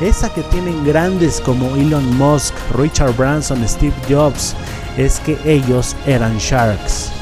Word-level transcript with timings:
esa 0.00 0.32
que 0.32 0.42
tienen 0.44 0.84
grandes 0.84 1.40
como 1.40 1.76
Elon 1.76 2.16
Musk, 2.16 2.54
Richard 2.74 3.14
Branson, 3.16 3.66
Steve 3.68 3.94
Jobs, 4.08 4.56
es 4.96 5.20
que 5.20 5.36
ellos 5.44 5.94
eran 6.06 6.38
sharks. 6.38 7.12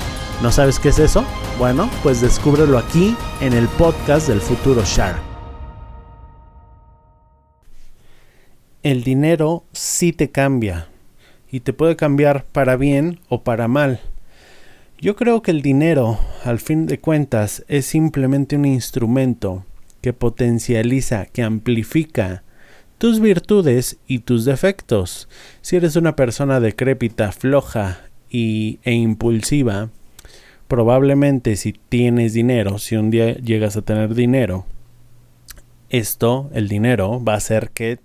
¿No 0.42 0.52
sabes 0.52 0.78
qué 0.78 0.91
es 0.91 0.98
eso? 1.00 1.25
Bueno, 1.58 1.91
pues 2.05 2.20
descúbrelo 2.20 2.78
aquí 2.78 3.17
en 3.41 3.52
el 3.52 3.67
podcast 3.67 4.28
del 4.28 4.41
futuro 4.41 4.83
Shark. 4.84 5.20
El 8.84 9.02
dinero 9.02 9.64
sí 9.72 10.12
te 10.12 10.30
cambia 10.30 10.86
y 11.50 11.61
te 11.61 11.72
puede 11.72 11.97
cambiar 11.97 12.45
para 12.45 12.77
bien 12.77 13.19
o 13.28 13.42
para 13.42 13.67
mal. 13.67 14.00
Yo 15.00 15.17
creo 15.17 15.42
que 15.42 15.50
el 15.50 15.62
dinero, 15.62 16.19
al 16.45 16.61
fin 16.61 16.86
de 16.86 17.00
cuentas, 17.00 17.64
es 17.67 17.86
simplemente 17.86 18.55
un 18.55 18.64
instrumento 18.64 19.64
que 20.00 20.12
potencializa, 20.12 21.27
que 21.27 21.42
amplifica 21.42 22.45
tus 22.98 23.20
virtudes 23.20 23.98
y 24.06 24.20
tus 24.20 24.44
defectos. 24.44 25.28
Si 25.62 25.77
eres 25.77 25.96
una 25.96 26.16
persona 26.16 26.60
decrépita, 26.60 27.32
floja 27.32 28.00
y, 28.28 28.80
e 28.82 28.92
impulsiva, 28.92 29.90
probablemente 30.66 31.56
si 31.56 31.72
tienes 31.72 32.34
dinero, 32.34 32.78
si 32.78 32.96
un 32.96 33.10
día 33.10 33.36
llegas 33.36 33.77
a 33.77 33.82
tener 33.82 34.14
dinero, 34.14 34.66
esto, 35.88 36.50
el 36.52 36.68
dinero, 36.68 37.22
va 37.24 37.34
a 37.34 37.38
hacer 37.38 37.70
que 37.70 37.98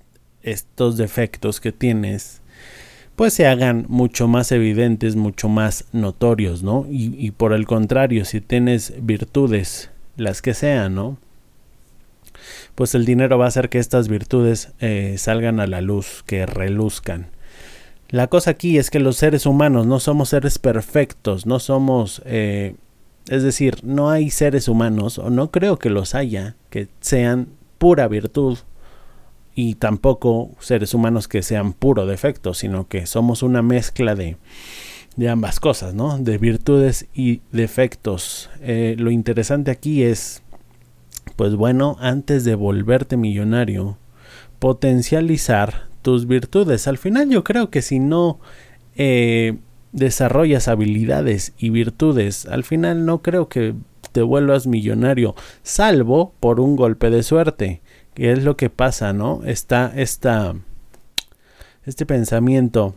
estos 0.43 0.97
defectos 0.97 1.59
que 1.59 1.71
tienes 1.71 2.41
pues 3.15 3.33
se 3.33 3.45
hagan 3.45 3.85
mucho 3.89 4.27
más 4.27 4.51
evidentes, 4.51 5.15
mucho 5.15 5.47
más 5.47 5.85
notorios, 5.91 6.63
¿no? 6.63 6.87
Y, 6.89 7.15
y 7.23 7.29
por 7.29 7.53
el 7.53 7.67
contrario, 7.67 8.25
si 8.25 8.41
tienes 8.41 8.93
virtudes, 9.01 9.91
las 10.17 10.41
que 10.41 10.55
sean, 10.55 10.95
¿no? 10.95 11.17
Pues 12.75 12.95
el 12.95 13.05
dinero 13.05 13.37
va 13.37 13.45
a 13.45 13.47
hacer 13.49 13.69
que 13.69 13.79
estas 13.79 14.07
virtudes 14.07 14.73
eh, 14.79 15.15
salgan 15.17 15.59
a 15.59 15.67
la 15.67 15.81
luz, 15.81 16.23
que 16.25 16.45
reluzcan. 16.45 17.27
La 18.09 18.27
cosa 18.27 18.51
aquí 18.51 18.77
es 18.77 18.89
que 18.89 18.99
los 18.99 19.17
seres 19.17 19.45
humanos 19.45 19.87
no 19.87 19.99
somos 19.99 20.29
seres 20.29 20.59
perfectos, 20.59 21.45
no 21.45 21.59
somos, 21.59 22.21
eh, 22.25 22.75
es 23.27 23.43
decir, 23.43 23.77
no 23.83 24.09
hay 24.09 24.29
seres 24.29 24.67
humanos, 24.67 25.17
o 25.17 25.29
no 25.29 25.49
creo 25.49 25.79
que 25.79 25.89
los 25.89 26.13
haya, 26.13 26.55
que 26.69 26.87
sean 26.99 27.47
pura 27.79 28.07
virtud, 28.07 28.59
y 29.55 29.75
tampoco 29.75 30.51
seres 30.59 30.93
humanos 30.93 31.27
que 31.27 31.43
sean 31.43 31.73
puro 31.73 32.05
defecto, 32.05 32.53
sino 32.53 32.87
que 32.87 33.05
somos 33.05 33.43
una 33.43 33.61
mezcla 33.61 34.15
de, 34.15 34.37
de 35.15 35.29
ambas 35.29 35.59
cosas, 35.59 35.93
¿no? 35.93 36.17
De 36.17 36.37
virtudes 36.37 37.07
y 37.13 37.41
defectos. 37.51 38.49
Eh, 38.61 38.95
lo 38.97 39.11
interesante 39.11 39.71
aquí 39.71 40.03
es 40.03 40.42
pues 41.35 41.55
bueno, 41.55 41.97
antes 41.99 42.43
de 42.43 42.55
volverte 42.55 43.17
millonario, 43.17 43.97
potencializar 44.59 45.87
tus 46.01 46.27
virtudes. 46.27 46.87
Al 46.87 46.97
final 46.97 47.29
yo 47.29 47.43
creo 47.43 47.69
que 47.69 47.81
si 47.81 47.99
no 47.99 48.39
eh, 48.95 49.57
desarrollas 49.91 50.67
habilidades 50.67 51.53
y 51.57 51.69
virtudes, 51.69 52.45
al 52.45 52.63
final 52.63 53.05
no 53.05 53.21
creo 53.21 53.49
que 53.49 53.75
te 54.11 54.21
vuelvas 54.21 54.67
millonario, 54.67 55.35
salvo 55.63 56.33
por 56.39 56.59
un 56.59 56.75
golpe 56.75 57.09
de 57.09 57.23
suerte, 57.23 57.81
que 58.13 58.31
es 58.31 58.43
lo 58.43 58.57
que 58.57 58.69
pasa, 58.69 59.11
¿no? 59.11 59.41
Está 59.43 59.91
esta, 59.95 60.55
este 61.85 62.05
pensamiento 62.05 62.95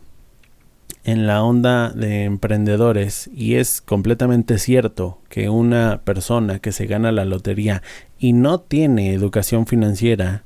en 1.07 1.25
la 1.25 1.41
onda 1.41 1.89
de 1.91 2.25
emprendedores 2.25 3.29
y 3.33 3.55
es 3.55 3.79
completamente 3.79 4.57
cierto 4.57 5.21
que 5.29 5.47
una 5.49 6.01
persona 6.03 6.59
que 6.59 6.73
se 6.73 6.85
gana 6.85 7.13
la 7.13 7.23
lotería 7.23 7.81
y 8.19 8.33
no 8.33 8.59
tiene 8.59 9.13
educación 9.13 9.67
financiera 9.67 10.43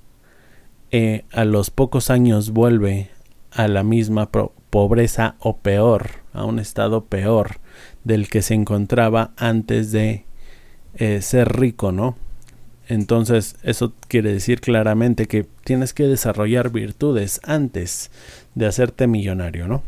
eh, 0.91 1.25
a 1.31 1.45
los 1.45 1.71
pocos 1.71 2.11
años 2.11 2.51
vuelve 2.51 3.09
a 3.49 3.67
la 3.67 3.81
misma 3.81 4.29
pobreza 4.69 5.35
o 5.39 5.57
peor, 5.57 6.11
a 6.31 6.45
un 6.45 6.59
estado 6.59 7.05
peor 7.05 7.57
del 8.03 8.29
que 8.29 8.43
se 8.43 8.53
encontraba 8.53 9.31
antes 9.37 9.91
de 9.91 10.25
eh, 10.93 11.23
ser 11.23 11.57
rico, 11.57 11.91
¿no? 11.91 12.15
Entonces 12.87 13.55
eso 13.63 13.93
quiere 14.07 14.31
decir 14.31 14.61
claramente 14.61 15.25
que 15.25 15.47
tienes 15.63 15.95
que 15.95 16.03
desarrollar 16.03 16.69
virtudes 16.69 17.41
antes 17.45 18.11
de 18.53 18.67
hacerte 18.67 19.07
millonario, 19.07 19.67
¿no? 19.67 19.81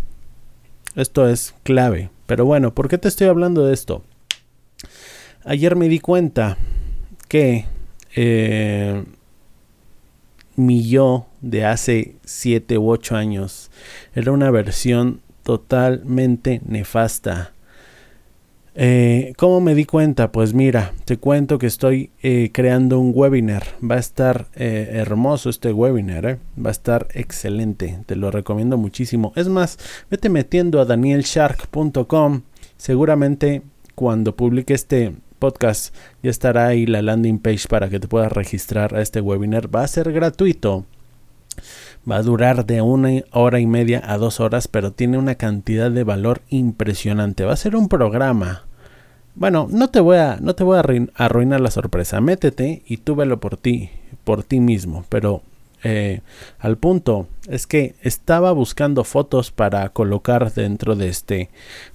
Esto 0.96 1.28
es 1.28 1.56
clave. 1.64 2.10
Pero 2.26 2.46
bueno, 2.46 2.74
¿por 2.74 2.88
qué 2.88 2.98
te 2.98 3.08
estoy 3.08 3.28
hablando 3.28 3.66
de 3.66 3.74
esto? 3.74 4.04
Ayer 5.44 5.76
me 5.76 5.90
di 5.90 6.00
cuenta 6.00 6.58
que 7.28 7.66
eh, 8.16 9.04
mi 10.56 10.88
yo 10.88 11.28
de 11.42 11.66
hace 11.66 12.16
7 12.24 12.78
u 12.78 12.90
8 12.90 13.16
años 13.16 13.72
era 14.14 14.32
una 14.32 14.52
versión 14.52 15.22
totalmente 15.44 16.62
nefasta 16.66 17.53
eh, 18.76 19.34
¿Cómo 19.38 19.62
me 19.62 19.76
di 19.76 19.86
cuenta? 19.86 20.32
Pues 20.32 20.54
mira, 20.54 20.94
te 21.06 21.18
cuento 21.18 21.60
que 21.60 21.68
estoy 21.68 22.12
eh, 22.22 22.50
creando 22.54 23.00
un 23.00 23.12
webinar. 23.14 23.64
Va 23.84 23.96
a 23.96 24.00
estar 24.00 24.48
eh, 24.56 24.90
hermoso 24.94 25.50
este 25.50 25.72
webinar, 25.72 26.40
va 26.58 26.70
a 26.70 26.72
estar 26.72 27.08
excelente. 27.14 28.00
Te 28.06 28.16
lo 28.16 28.32
recomiendo 28.32 28.78
muchísimo. 28.78 29.34
Es 29.36 29.48
más, 29.48 29.78
vete 30.10 30.30
metiendo 30.30 30.82
a 30.82 30.86
danielshark.com. 30.86 32.42
Seguramente 32.78 33.62
cuando 33.96 34.36
publique 34.36 34.74
este 34.74 35.14
podcast 35.38 35.94
ya 36.24 36.32
estará 36.32 36.68
ahí 36.68 36.86
la 36.86 37.02
landing 37.02 37.40
page 37.40 37.68
para 37.68 37.90
que 37.90 38.00
te 38.00 38.08
puedas 38.08 38.32
registrar 38.32 38.96
a 38.96 39.02
este 39.02 39.22
webinar. 39.22 39.74
Va 39.74 39.84
a 39.84 39.88
ser 39.88 40.12
gratuito. 40.12 40.86
Va 42.10 42.18
a 42.18 42.24
durar 42.24 42.66
de 42.66 42.82
una 42.82 43.24
hora 43.32 43.60
y 43.60 43.66
media 43.66 44.02
a 44.06 44.18
dos 44.18 44.40
horas, 44.40 44.68
pero 44.68 44.92
tiene 44.92 45.18
una 45.18 45.36
cantidad 45.36 45.90
de 45.90 46.04
valor 46.04 46.42
impresionante. 46.50 47.46
Va 47.46 47.54
a 47.54 47.58
ser 47.58 47.76
un 47.76 47.88
programa. 47.88 48.64
Bueno, 49.36 49.68
no 49.72 49.90
te 49.90 50.00
voy 50.00 50.18
a, 50.18 50.38
no 50.42 50.54
te 50.54 50.64
voy 50.64 50.78
a 50.78 50.84
arruinar 51.16 51.62
la 51.62 51.72
sorpresa. 51.72 52.22
Métete 52.22 52.84
y 52.86 52.98
tú 52.98 53.16
velo 53.16 53.40
por 53.40 53.58
ti, 53.58 53.90
por 54.24 54.44
ti 54.44 54.60
mismo. 54.60 55.06
Pero 55.10 55.42
eh, 55.84 56.22
al 56.60 56.78
punto 56.78 57.28
es 57.48 57.68
que 57.68 57.96
estaba 58.02 58.52
buscando 58.54 59.04
fotos 59.04 59.52
para 59.52 59.88
colocar 59.90 60.54
dentro 60.54 60.96
de 60.96 61.10
este 61.10 61.50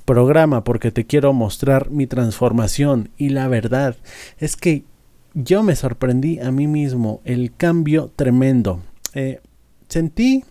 programa 0.04 0.62
porque 0.62 0.90
te 0.90 1.06
quiero 1.06 1.32
mostrar 1.32 1.90
mi 1.90 2.06
transformación 2.06 3.10
y 3.16 3.30
la 3.30 3.48
verdad 3.48 3.96
es 4.38 4.56
que 4.56 4.84
yo 5.32 5.62
me 5.62 5.74
sorprendí 5.74 6.38
a 6.40 6.50
mí 6.50 6.66
mismo 6.66 7.20
el 7.24 7.54
cambio 7.56 8.10
tremendo. 8.14 8.82
Eh, 9.14 9.40
sentí, 9.88 10.44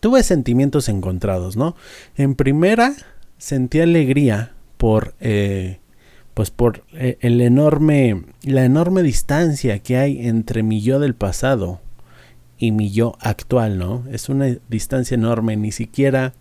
tuve 0.00 0.22
sentimientos 0.22 0.88
encontrados, 0.88 1.56
¿no? 1.56 1.76
En 2.16 2.34
primera, 2.34 2.94
sentí 3.38 3.80
alegría 3.80 4.52
por, 4.76 5.14
eh, 5.20 5.80
pues 6.34 6.50
por 6.50 6.84
eh, 6.92 7.18
el 7.20 7.40
enorme, 7.40 8.24
la 8.42 8.64
enorme 8.64 9.02
distancia 9.02 9.78
que 9.78 9.96
hay 9.96 10.26
entre 10.26 10.62
mi 10.62 10.80
yo 10.82 11.00
del 11.00 11.14
pasado 11.14 11.80
y 12.58 12.72
mi 12.72 12.90
yo 12.90 13.16
actual, 13.20 13.78
¿no? 13.78 14.04
Es 14.10 14.28
una 14.28 14.56
distancia 14.68 15.14
enorme, 15.14 15.56
ni 15.56 15.72
siquiera 15.72 16.34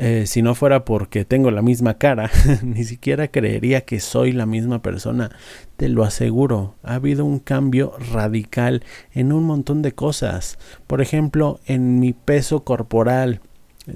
Eh, 0.00 0.26
si 0.28 0.42
no 0.42 0.54
fuera 0.54 0.84
porque 0.84 1.24
tengo 1.24 1.50
la 1.50 1.60
misma 1.60 1.94
cara, 1.94 2.30
ni 2.62 2.84
siquiera 2.84 3.28
creería 3.28 3.80
que 3.80 3.98
soy 3.98 4.30
la 4.30 4.46
misma 4.46 4.80
persona. 4.80 5.32
Te 5.76 5.88
lo 5.88 6.04
aseguro, 6.04 6.76
ha 6.84 6.94
habido 6.94 7.24
un 7.24 7.40
cambio 7.40 7.94
radical 8.12 8.84
en 9.12 9.32
un 9.32 9.42
montón 9.42 9.82
de 9.82 9.92
cosas. 9.92 10.56
Por 10.86 11.00
ejemplo, 11.00 11.58
en 11.66 11.98
mi 11.98 12.12
peso 12.12 12.62
corporal. 12.62 13.40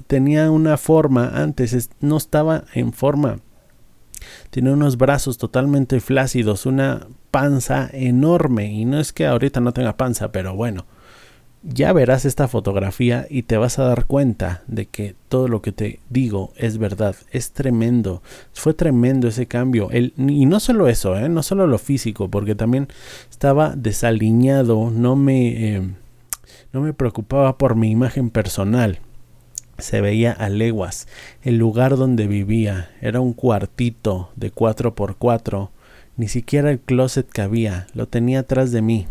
Tenía 0.07 0.51
una 0.51 0.77
forma 0.77 1.41
antes, 1.41 1.89
no 2.01 2.17
estaba 2.17 2.65
en 2.73 2.91
forma. 2.91 3.39
Tiene 4.49 4.73
unos 4.73 4.97
brazos 4.97 5.37
totalmente 5.37 6.01
flácidos, 6.01 6.65
una 6.65 7.07
panza 7.31 7.89
enorme. 7.93 8.73
Y 8.73 8.83
no 8.83 8.99
es 8.99 9.13
que 9.13 9.25
ahorita 9.25 9.61
no 9.61 9.71
tenga 9.71 9.95
panza, 9.95 10.33
pero 10.33 10.53
bueno 10.53 10.85
ya 11.63 11.93
verás 11.93 12.25
esta 12.25 12.49
fotografía 12.49 13.25
y 13.29 13.43
te 13.43 13.57
vas 13.57 13.79
a 13.79 13.83
dar 13.83 14.05
cuenta 14.05 14.63
de 14.67 14.85
que 14.85 15.15
todo 15.29 15.47
lo 15.47 15.61
que 15.61 15.71
te 15.71 15.99
digo 16.09 16.51
es 16.57 16.77
verdad. 16.77 17.15
Es 17.31 17.51
tremendo. 17.51 18.21
Fue 18.53 18.73
tremendo 18.73 19.29
ese 19.29 19.45
cambio. 19.45 19.89
Y 19.93 20.45
no 20.45 20.59
solo 20.59 20.89
eso, 20.89 21.17
¿eh? 21.17 21.29
no 21.29 21.41
solo 21.41 21.65
lo 21.65 21.77
físico, 21.77 22.29
porque 22.29 22.55
también 22.55 22.89
estaba 23.29 23.75
desaliñado, 23.75 24.89
no 24.89 25.15
me, 25.15 25.75
eh, 25.75 25.81
no 26.73 26.81
me 26.81 26.93
preocupaba 26.93 27.57
por 27.57 27.75
mi 27.75 27.91
imagen 27.91 28.29
personal. 28.29 28.99
Se 29.77 30.01
veía 30.01 30.33
a 30.33 30.49
leguas. 30.49 31.07
El 31.41 31.57
lugar 31.57 31.95
donde 31.95 32.27
vivía 32.27 32.91
era 33.01 33.21
un 33.21 33.33
cuartito 33.33 34.31
de 34.35 34.51
4x4. 34.53 35.69
Ni 36.17 36.27
siquiera 36.27 36.69
el 36.69 36.79
closet 36.79 37.27
cabía. 37.27 37.87
Lo 37.93 38.07
tenía 38.07 38.41
atrás 38.41 38.71
de 38.71 38.81
mí. 38.81 39.07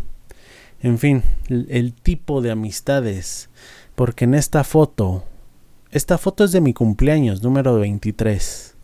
En 0.83 0.99
fin, 0.99 1.23
el, 1.47 1.93
tipo 1.93 2.41
de 2.41 2.51
amistades. 2.51 3.49
Porque 3.95 4.25
en 4.25 4.33
esta 4.33 4.65
foto, 4.65 5.23
esta 5.91 6.17
foto 6.17 6.43
es 6.43 6.51
de 6.51 6.59
mi 6.59 6.73
cumpleaños, 6.73 7.41
número 7.41 7.75
23. 7.79 8.75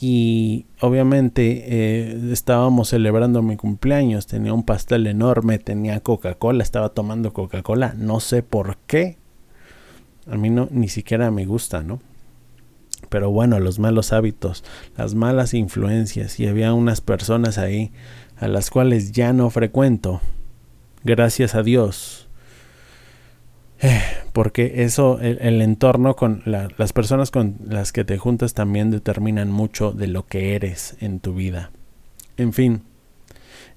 Y 0.00 0.66
obviamente 0.80 1.64
eh, 1.66 2.30
estábamos 2.30 2.90
celebrando 2.90 3.40
mi 3.40 3.56
cumpleaños, 3.56 4.26
tenía 4.26 4.52
un 4.52 4.64
pastel 4.64 5.06
enorme, 5.06 5.58
tenía 5.58 6.00
Coca-Cola, 6.00 6.62
estaba 6.62 6.90
tomando 6.90 7.32
Coca-Cola, 7.32 7.94
no 7.96 8.20
sé 8.20 8.42
por 8.42 8.76
qué. 8.86 9.16
A 10.30 10.36
mí 10.36 10.50
no, 10.50 10.68
ni 10.70 10.88
siquiera 10.88 11.30
me 11.30 11.46
gusta, 11.46 11.82
¿no? 11.82 12.00
Pero 13.08 13.30
bueno, 13.30 13.60
los 13.60 13.78
malos 13.78 14.12
hábitos, 14.12 14.62
las 14.96 15.14
malas 15.14 15.54
influencias, 15.54 16.38
y 16.38 16.48
había 16.48 16.74
unas 16.74 17.00
personas 17.00 17.56
ahí 17.56 17.92
a 18.36 18.48
las 18.48 18.68
cuales 18.68 19.12
ya 19.12 19.32
no 19.32 19.48
frecuento, 19.48 20.20
gracias 21.04 21.54
a 21.54 21.62
Dios. 21.62 22.28
Eh, 23.80 24.00
porque 24.32 24.82
eso, 24.84 25.20
el, 25.20 25.60
entorno 25.60 26.16
con 26.16 26.42
las 26.46 26.92
personas 26.92 27.30
con 27.30 27.58
las 27.66 27.92
que 27.92 28.04
te 28.04 28.18
juntas 28.18 28.54
también 28.54 28.90
determinan 28.90 29.50
mucho 29.50 29.92
de 29.92 30.06
lo 30.06 30.26
que 30.26 30.54
eres 30.54 30.96
en 31.00 31.20
tu 31.20 31.34
vida. 31.34 31.70
En 32.36 32.52
fin, 32.52 32.82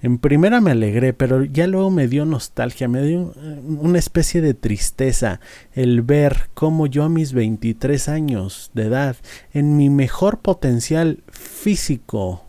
en 0.02 0.20
primera 0.20 0.62
me 0.62 0.72
alegré, 0.72 1.14
pero 1.14 1.44
ya 1.44 1.68
luego 1.68 1.90
me 1.90 2.08
dio 2.08 2.26
nostalgia, 2.26 2.88
me 2.88 3.02
dio 3.02 3.34
eh, 3.36 3.60
una 3.66 4.00
especie 4.00 4.42
de 4.42 4.54
tristeza 4.54 5.42
el 5.74 6.04
ver 6.04 6.50
cómo 6.54 6.88
yo 6.88 7.04
a 7.04 7.10
mis 7.10 7.34
23 7.34 8.08
años 8.08 8.72
de 8.74 8.84
edad, 8.86 9.16
en 9.54 9.76
mi 9.76 9.90
mejor 9.90 10.40
potencial 10.40 11.24
físico, 11.32 12.46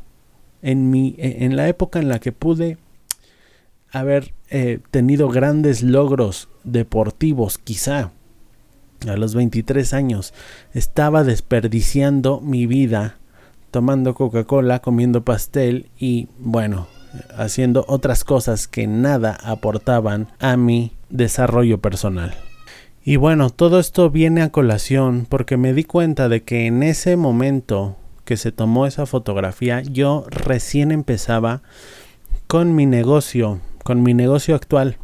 en, 0.62 0.90
mi, 0.90 1.14
en 1.18 1.56
la 1.56 1.68
época 1.68 1.98
en 1.98 2.08
la 2.08 2.20
que 2.20 2.32
pude 2.32 2.78
haber 3.92 4.32
eh, 4.50 4.80
tenido 4.90 5.28
grandes 5.28 5.82
logros 5.82 6.48
deportivos, 6.64 7.58
quizá 7.58 8.12
a 9.06 9.16
los 9.16 9.34
23 9.34 9.94
años, 9.94 10.34
estaba 10.74 11.24
desperdiciando 11.24 12.40
mi 12.40 12.66
vida 12.66 13.16
tomando 13.70 14.14
Coca-Cola, 14.14 14.80
comiendo 14.80 15.24
pastel 15.24 15.90
y 15.98 16.28
bueno, 16.38 16.88
haciendo 17.36 17.84
otras 17.88 18.24
cosas 18.24 18.66
que 18.66 18.86
nada 18.86 19.38
aportaban 19.42 20.28
a 20.38 20.56
mi 20.56 20.92
desarrollo 21.10 21.78
personal. 21.78 22.34
Y 23.04 23.16
bueno, 23.16 23.50
todo 23.50 23.78
esto 23.78 24.10
viene 24.10 24.42
a 24.42 24.50
colación 24.50 25.26
porque 25.28 25.56
me 25.56 25.72
di 25.72 25.84
cuenta 25.84 26.28
de 26.28 26.42
que 26.42 26.66
en 26.66 26.82
ese 26.82 27.16
momento 27.16 27.96
que 28.24 28.36
se 28.36 28.52
tomó 28.52 28.86
esa 28.86 29.06
fotografía 29.06 29.80
yo 29.80 30.26
recién 30.28 30.92
empezaba 30.92 31.62
con 32.46 32.74
mi 32.74 32.84
negocio 32.84 33.60
con 33.88 34.02
mi 34.02 34.12
negocio 34.12 34.54
actual. 34.54 34.98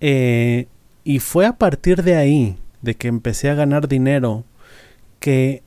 Eh, 0.00 0.66
y 1.04 1.20
fue 1.20 1.46
a 1.46 1.54
partir 1.54 2.02
de 2.02 2.14
ahí, 2.16 2.58
de 2.82 2.96
que 2.96 3.08
empecé 3.08 3.48
a 3.48 3.54
ganar 3.54 3.88
dinero, 3.88 4.44
que 5.20 5.62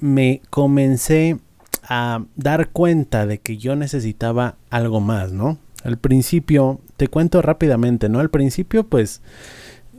me 0.00 0.42
comencé 0.50 1.38
a 1.84 2.24
dar 2.34 2.70
cuenta 2.70 3.24
de 3.24 3.38
que 3.38 3.56
yo 3.56 3.76
necesitaba 3.76 4.56
algo 4.68 5.00
más, 5.00 5.30
¿no? 5.30 5.58
Al 5.84 5.96
principio, 5.96 6.80
te 6.96 7.06
cuento 7.06 7.40
rápidamente, 7.40 8.08
¿no? 8.08 8.18
Al 8.18 8.30
principio, 8.30 8.82
pues, 8.82 9.22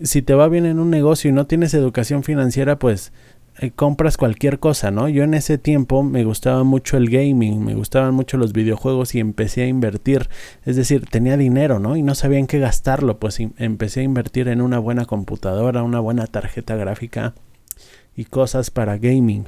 si 0.03 0.23
te 0.23 0.33
va 0.33 0.49
bien 0.49 0.65
en 0.65 0.77
un 0.77 0.89
negocio 0.89 1.29
y 1.29 1.33
no 1.33 1.47
tienes 1.47 1.73
educación 1.73 2.23
financiera, 2.23 2.79
pues 2.79 3.13
eh, 3.59 3.69
compras 3.69 4.17
cualquier 4.17 4.59
cosa, 4.59 4.89
¿no? 4.89 5.07
Yo 5.09 5.23
en 5.23 5.35
ese 5.35 5.59
tiempo 5.59 6.01
me 6.01 6.23
gustaba 6.23 6.63
mucho 6.63 6.97
el 6.97 7.09
gaming, 7.09 7.63
me 7.63 7.75
gustaban 7.75 8.13
mucho 8.15 8.37
los 8.37 8.51
videojuegos 8.51 9.13
y 9.13 9.19
empecé 9.19 9.63
a 9.63 9.67
invertir, 9.67 10.27
es 10.65 10.75
decir, 10.75 11.05
tenía 11.05 11.37
dinero, 11.37 11.79
¿no? 11.79 11.95
Y 11.95 12.01
no 12.01 12.15
sabía 12.15 12.39
en 12.39 12.47
qué 12.47 12.57
gastarlo, 12.57 13.19
pues 13.19 13.39
empecé 13.39 13.99
a 13.99 14.03
invertir 14.03 14.47
en 14.47 14.59
una 14.59 14.79
buena 14.79 15.05
computadora, 15.05 15.83
una 15.83 15.99
buena 15.99 16.25
tarjeta 16.25 16.75
gráfica 16.75 17.35
y 18.15 18.25
cosas 18.25 18.71
para 18.71 18.97
gaming. 18.97 19.45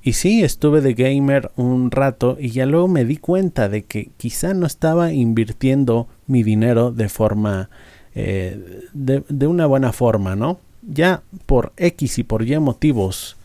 Y 0.00 0.12
sí, 0.12 0.44
estuve 0.44 0.80
de 0.80 0.94
gamer 0.94 1.50
un 1.56 1.90
rato 1.90 2.36
y 2.38 2.50
ya 2.50 2.64
luego 2.64 2.86
me 2.86 3.04
di 3.04 3.16
cuenta 3.16 3.68
de 3.68 3.82
que 3.82 4.12
quizá 4.16 4.54
no 4.54 4.66
estaba 4.66 5.12
invirtiendo 5.12 6.06
mi 6.28 6.44
dinero 6.44 6.92
de 6.92 7.08
forma, 7.08 7.70
eh, 8.14 8.86
de 8.92 9.46
una 9.48 9.66
buena 9.66 9.92
forma, 9.92 10.36
¿no? 10.36 10.60
Ya 10.82 11.22
por 11.46 11.72
X 11.76 12.18
y 12.18 12.24
por 12.24 12.46
Y 12.46 12.58
motivos, 12.58 13.36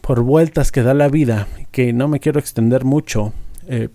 por 0.00 0.22
vueltas 0.22 0.72
que 0.72 0.82
da 0.82 0.94
la 0.94 1.08
vida, 1.08 1.48
que 1.70 1.92
no 1.92 2.08
me 2.08 2.20
quiero 2.20 2.40
extender 2.40 2.84
mucho 2.84 3.32
eh, 3.66 3.88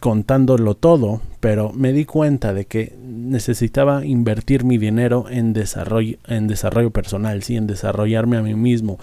contándolo 0.00 0.74
todo, 0.74 1.20
pero 1.40 1.72
me 1.72 1.92
di 1.92 2.04
cuenta 2.04 2.54
de 2.54 2.64
que 2.64 2.96
necesitaba 3.02 4.04
invertir 4.04 4.64
mi 4.64 4.78
dinero 4.78 5.26
en 5.28 5.52
desarrollo, 5.52 6.16
en 6.26 6.46
desarrollo 6.46 6.90
personal, 6.90 7.42
sí, 7.42 7.56
en 7.56 7.66
desarrollarme 7.66 8.38
a 8.38 8.42
mí 8.42 8.54
mismo, 8.54 8.98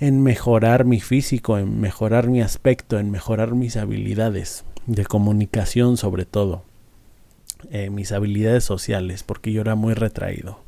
en 0.00 0.22
mejorar 0.22 0.84
mi 0.84 1.00
físico, 1.00 1.58
en 1.58 1.80
mejorar 1.80 2.28
mi 2.28 2.42
aspecto, 2.42 2.98
en 2.98 3.10
mejorar 3.10 3.54
mis 3.54 3.76
habilidades 3.76 4.64
de 4.86 5.04
comunicación 5.04 5.96
sobre 5.96 6.24
todo, 6.24 6.64
eh, 7.70 7.90
mis 7.90 8.10
habilidades 8.10 8.64
sociales, 8.64 9.22
porque 9.22 9.52
yo 9.52 9.60
era 9.60 9.76
muy 9.76 9.94
retraído. 9.94 10.58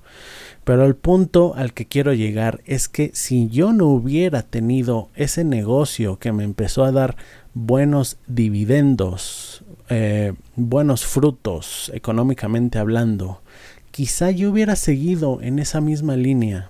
Pero 0.64 0.84
el 0.84 0.94
punto 0.94 1.54
al 1.56 1.72
que 1.72 1.86
quiero 1.86 2.12
llegar 2.14 2.60
es 2.66 2.88
que 2.88 3.10
si 3.14 3.48
yo 3.48 3.72
no 3.72 3.86
hubiera 3.86 4.42
tenido 4.42 5.08
ese 5.16 5.44
negocio 5.44 6.18
que 6.18 6.32
me 6.32 6.44
empezó 6.44 6.84
a 6.84 6.92
dar 6.92 7.16
buenos 7.52 8.18
dividendos, 8.28 9.64
eh, 9.88 10.34
buenos 10.54 11.04
frutos 11.04 11.90
económicamente 11.94 12.78
hablando, 12.78 13.42
quizá 13.90 14.30
yo 14.30 14.50
hubiera 14.50 14.76
seguido 14.76 15.40
en 15.42 15.58
esa 15.58 15.80
misma 15.80 16.16
línea, 16.16 16.68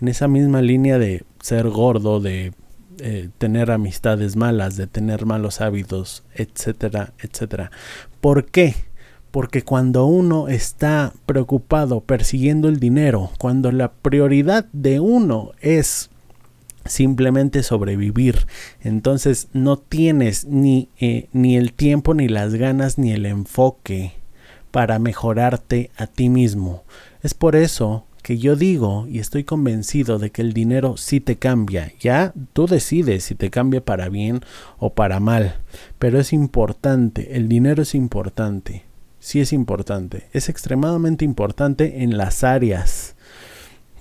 en 0.00 0.08
esa 0.08 0.26
misma 0.26 0.62
línea 0.62 0.98
de 0.98 1.24
ser 1.40 1.68
gordo, 1.68 2.20
de 2.20 2.54
eh, 3.00 3.28
tener 3.38 3.70
amistades 3.70 4.34
malas, 4.36 4.76
de 4.76 4.86
tener 4.86 5.26
malos 5.26 5.60
hábitos, 5.60 6.22
etcétera, 6.34 7.12
etcétera. 7.18 7.70
¿Por 8.20 8.46
qué? 8.46 8.74
Porque 9.34 9.62
cuando 9.62 10.06
uno 10.06 10.46
está 10.46 11.12
preocupado 11.26 12.02
persiguiendo 12.02 12.68
el 12.68 12.78
dinero, 12.78 13.32
cuando 13.36 13.72
la 13.72 13.90
prioridad 13.90 14.66
de 14.72 15.00
uno 15.00 15.50
es 15.60 16.08
simplemente 16.84 17.64
sobrevivir, 17.64 18.46
entonces 18.80 19.48
no 19.52 19.76
tienes 19.76 20.44
ni, 20.44 20.88
eh, 21.00 21.26
ni 21.32 21.56
el 21.56 21.72
tiempo, 21.72 22.14
ni 22.14 22.28
las 22.28 22.54
ganas, 22.54 22.96
ni 22.96 23.10
el 23.10 23.26
enfoque 23.26 24.12
para 24.70 25.00
mejorarte 25.00 25.90
a 25.96 26.06
ti 26.06 26.28
mismo. 26.28 26.84
Es 27.20 27.34
por 27.34 27.56
eso 27.56 28.06
que 28.22 28.38
yo 28.38 28.54
digo 28.54 29.08
y 29.08 29.18
estoy 29.18 29.42
convencido 29.42 30.20
de 30.20 30.30
que 30.30 30.42
el 30.42 30.52
dinero 30.52 30.96
sí 30.96 31.18
te 31.18 31.34
cambia. 31.38 31.92
Ya 31.98 32.32
tú 32.52 32.68
decides 32.68 33.24
si 33.24 33.34
te 33.34 33.50
cambia 33.50 33.84
para 33.84 34.08
bien 34.08 34.42
o 34.78 34.94
para 34.94 35.18
mal. 35.18 35.56
Pero 35.98 36.20
es 36.20 36.32
importante, 36.32 37.36
el 37.36 37.48
dinero 37.48 37.82
es 37.82 37.96
importante 37.96 38.83
sí 39.24 39.40
es 39.40 39.54
importante. 39.54 40.28
Es 40.32 40.50
extremadamente 40.50 41.24
importante 41.24 42.02
en 42.02 42.18
las 42.18 42.44
áreas 42.44 43.16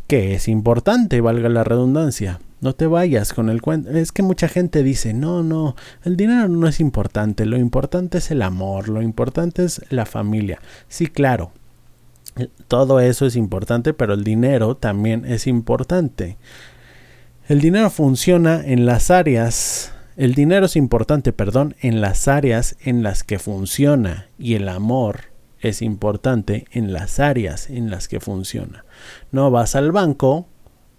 que 0.05 0.33
es 0.33 0.49
importante, 0.49 1.21
valga 1.21 1.47
la 1.47 1.63
redundancia. 1.63 2.41
No 2.59 2.75
te 2.75 2.87
vayas 2.87 3.31
con 3.31 3.49
el 3.49 3.61
cuento. 3.61 3.89
Es 3.91 4.11
que 4.11 4.21
mucha 4.21 4.49
gente 4.49 4.83
dice, 4.83 5.13
no, 5.13 5.41
no, 5.41 5.77
el 6.03 6.17
dinero 6.17 6.49
no 6.49 6.67
es 6.67 6.81
importante, 6.81 7.45
lo 7.45 7.57
importante 7.57 8.17
es 8.17 8.31
el 8.31 8.41
amor, 8.41 8.89
lo 8.89 9.01
importante 9.01 9.63
es 9.63 9.81
la 9.89 10.05
familia. 10.05 10.59
Sí, 10.89 11.07
claro, 11.07 11.53
todo 12.67 12.99
eso 12.99 13.25
es 13.25 13.37
importante, 13.37 13.93
pero 13.93 14.15
el 14.15 14.25
dinero 14.25 14.75
también 14.75 15.23
es 15.23 15.47
importante. 15.47 16.35
El 17.47 17.61
dinero 17.61 17.89
funciona 17.89 18.61
en 18.61 18.85
las 18.85 19.09
áreas, 19.09 19.92
el 20.15 20.35
dinero 20.35 20.65
es 20.65 20.75
importante, 20.75 21.33
perdón, 21.33 21.75
en 21.81 22.01
las 22.01 22.27
áreas 22.27 22.75
en 22.81 23.03
las 23.03 23.23
que 23.23 23.39
funciona 23.39 24.27
y 24.37 24.55
el 24.55 24.69
amor 24.69 25.33
es 25.59 25.81
importante 25.81 26.65
en 26.71 26.93
las 26.93 27.19
áreas 27.19 27.69
en 27.69 27.89
las 27.89 28.07
que 28.07 28.19
funciona. 28.19 28.85
No 29.31 29.49
vas 29.49 29.75
al 29.75 29.91
banco 29.91 30.47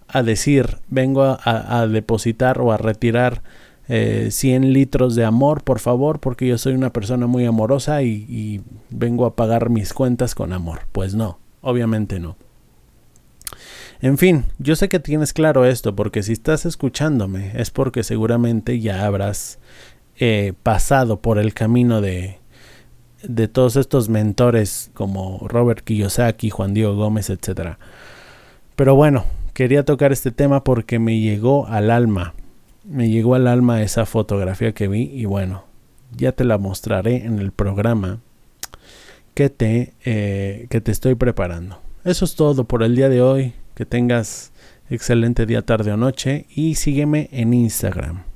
a 0.09 0.23
decir, 0.23 0.78
vengo 0.88 1.23
a, 1.25 1.87
depositar 1.87 2.61
o 2.61 2.73
a 2.73 2.76
retirar 2.76 3.42
100 3.87 3.88
eh, 3.88 4.61
litros 4.61 5.14
de 5.14 5.25
amor, 5.25 5.62
por 5.62 5.80
favor, 5.80 6.21
porque 6.21 6.47
yo 6.47 6.56
soy 6.56 6.75
una 6.75 6.92
persona 6.92 7.26
muy 7.26 7.44
amorosa 7.44 8.02
y 8.02 8.62
vengo 8.90 9.26
a 9.26 9.37
pagar 9.37 9.71
mis 9.71 9.92
cuentas 9.92 10.35
con 10.35 10.52
amor. 10.52 10.80
Pues 10.92 11.14
no, 11.14 11.38
obviamente 11.61 12.21
no. 12.21 12.37
En 14.04 14.18
fin, 14.18 14.44
yo 14.58 14.76
sé 14.76 14.90
que 14.90 15.00
tienes 15.00 15.32
claro 15.32 15.64
esto 15.64 15.96
porque 15.96 16.23
si 16.23 16.34
estás 16.34 16.66
escuchándome 16.66 17.52
es 17.54 17.70
porque 17.70 18.02
seguramente 18.02 18.78
ya 18.78 19.06
habrás 19.06 19.58
eh, 20.18 20.52
pasado 20.62 21.20
por 21.20 21.38
el 21.38 21.54
camino 21.54 22.02
de, 22.02 22.37
de 23.23 23.49
todos 23.49 23.76
estos 23.76 24.11
mentores 24.11 24.90
como 24.92 25.49
Robert 25.49 25.82
Kiyosaki, 25.82 26.50
Juan 26.50 26.75
Diego 26.75 26.94
Gómez, 26.96 27.30
etc. 27.30 27.78
Pero 28.76 28.94
bueno, 28.94 29.25
quería 29.54 29.87
tocar 29.87 30.12
este 30.12 30.32
tema 30.32 30.64
porque 30.64 30.99
me 30.99 31.18
llegó 31.20 31.66
al 31.66 31.90
alma, 31.90 32.34
me 32.84 33.08
llegó 33.08 33.34
al 33.37 33.46
alma 33.46 33.80
esa 33.80 34.04
fotografía 34.04 34.73
que 34.73 34.87
vi 34.87 35.04
y 35.04 35.25
bueno, 35.25 35.64
ya 36.14 36.32
te 36.32 36.44
la 36.44 36.58
mostraré 36.58 37.25
en 37.25 37.38
el 37.38 37.52
programa 37.52 38.20
que 39.32 39.49
te, 39.49 39.94
eh, 40.04 40.66
que 40.68 40.82
te 40.82 40.92
estoy 40.92 41.14
preparando. 41.14 41.80
Eso 42.04 42.26
es 42.26 42.34
todo 42.34 42.64
por 42.64 42.82
el 42.82 42.96
día 42.96 43.08
de 43.08 43.23
hoy. 43.23 43.54
Que 43.75 43.85
tengas 43.87 44.52
excelente 44.90 45.47
día, 45.47 45.62
tarde 45.62 45.93
o 45.93 45.97
noche 45.97 46.47
y 46.49 46.76
sígueme 46.76 47.28
en 47.33 47.54
Instagram. 47.54 48.34